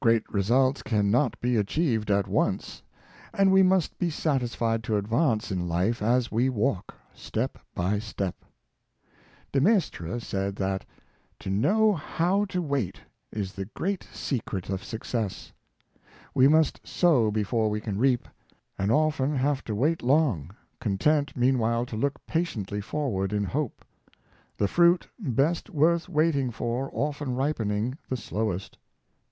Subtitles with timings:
[0.00, 2.82] Great results can not be achieved at once;
[3.32, 8.44] and we must be satisfied to advance in life as we walk, step by step.
[9.52, 10.84] De Maistre says that"
[11.38, 12.96] To know Jiow to ^ait
[13.30, 15.52] is the great secret of success."
[16.34, 18.26] We must sow before we can reap,
[18.76, 23.84] and often have to wait long, content meanwhile to look patiently forward in hope;
[24.56, 28.76] the fruit best worth waiting for often ripening the slowest.